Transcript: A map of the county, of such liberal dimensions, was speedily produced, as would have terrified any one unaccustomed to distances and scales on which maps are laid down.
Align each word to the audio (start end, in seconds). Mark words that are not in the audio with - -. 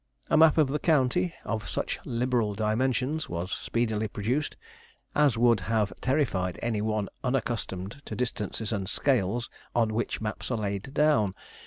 A 0.31 0.35
map 0.37 0.57
of 0.57 0.69
the 0.69 0.79
county, 0.79 1.35
of 1.43 1.69
such 1.69 1.99
liberal 2.05 2.55
dimensions, 2.55 3.29
was 3.29 3.51
speedily 3.51 4.07
produced, 4.07 4.57
as 5.13 5.37
would 5.37 5.59
have 5.59 5.93
terrified 6.01 6.57
any 6.63 6.81
one 6.81 7.07
unaccustomed 7.23 8.01
to 8.05 8.15
distances 8.15 8.71
and 8.71 8.89
scales 8.89 9.47
on 9.75 9.93
which 9.93 10.19
maps 10.19 10.49
are 10.49 10.57
laid 10.57 10.91
down. 10.95 11.35